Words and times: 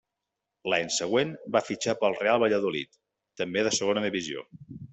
L'any 0.71 0.87
següent 0.95 1.33
va 1.57 1.61
fitxar 1.67 1.95
pel 2.01 2.17
Real 2.23 2.41
Valladolid, 2.45 2.99
també 3.43 3.67
de 3.69 3.75
Segona 3.81 4.05
Divisió. 4.09 4.47